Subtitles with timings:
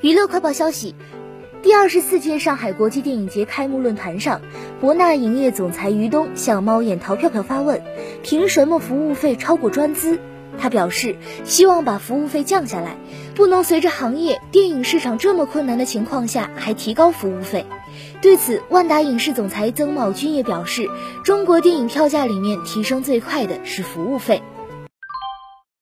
[0.00, 0.94] 娱乐快报消息，
[1.60, 4.40] 第二十四届上海国际电影节开幕论坛上，
[4.80, 7.82] 博纳影业总裁于东向猫眼淘票票发问，
[8.22, 10.20] 凭什么服务费超过专资？
[10.56, 12.96] 他表示希望把服务费降下来，
[13.34, 17.66] 不能随着行业、电影市场这么困难的情况下还提高服务费。
[18.22, 20.88] 对此，万达影视总裁曾茂军也表示，
[21.24, 24.42] 中国电影票价里面提升最快的是服务费。